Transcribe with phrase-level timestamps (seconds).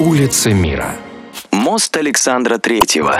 [0.00, 0.92] Улица мира.
[1.50, 3.16] Мост Александра Третьего.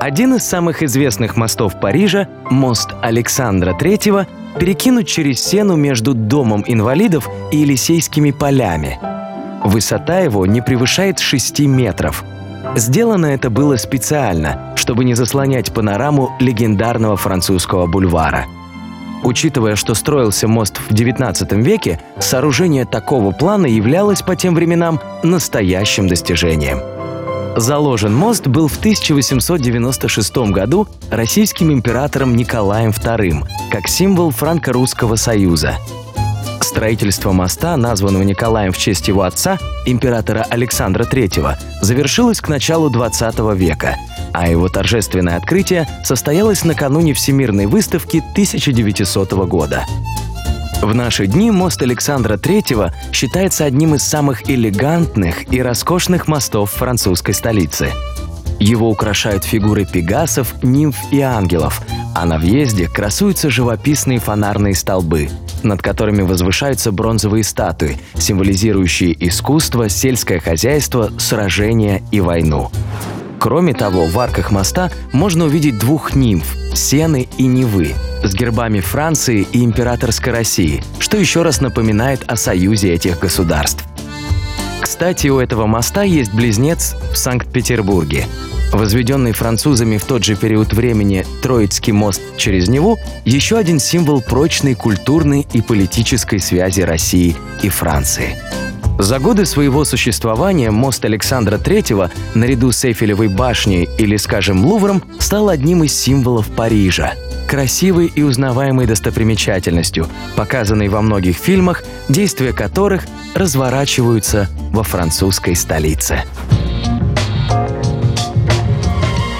[0.00, 4.26] Один из самых известных мостов Парижа, мост Александра Третьего,
[4.58, 8.98] перекинут через Сену между Домом инвалидов и Елисейскими полями.
[9.62, 12.24] Высота его не превышает 6 метров.
[12.74, 18.46] Сделано это было специально, чтобы не заслонять панораму легендарного французского бульвара.
[19.22, 26.08] Учитывая, что строился мост в XIX веке, сооружение такого плана являлось по тем временам настоящим
[26.08, 26.80] достижением–
[27.56, 35.76] Заложен мост был в 1896 году российским императором Николаем II как символ Франко-Русского союза.
[36.62, 43.54] Строительство моста, названного Николаем в честь его отца, императора Александра III, завершилось к началу XX
[43.54, 43.96] века,
[44.32, 49.84] а его торжественное открытие состоялось накануне Всемирной выставки 1900 года.
[50.82, 57.34] В наши дни мост Александра III считается одним из самых элегантных и роскошных мостов французской
[57.34, 57.92] столицы.
[58.58, 61.82] Его украшают фигуры пегасов, нимф и ангелов,
[62.14, 65.28] а на въезде красуются живописные фонарные столбы,
[65.62, 72.70] над которыми возвышаются бронзовые статуи, символизирующие искусство, сельское хозяйство, сражения и войну.
[73.42, 79.48] Кроме того, в арках моста можно увидеть двух нимф– Сены и Невы– с гербами Франции
[79.50, 83.84] и императорской России, что еще раз напоминает о союзе этих государств.
[84.80, 88.26] Кстати, у этого моста есть близнец в Санкт-Петербурге.
[88.72, 94.76] Возведенный французами в тот же период времени Троицкий мост через Неву– еще один символ прочной
[94.76, 98.36] культурной и политической связи России и Франции.
[99.02, 105.48] За годы своего существования мост Александра III наряду с Эйфелевой башней или, скажем, Лувром стал
[105.48, 107.14] одним из символов Парижа–
[107.48, 116.22] красивой и узнаваемой достопримечательностью, показанной во многих фильмах, действия которых разворачиваются во французской столице.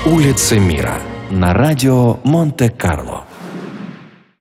[0.04, 0.98] Улица мира
[1.30, 3.26] на радио Монте-Карло.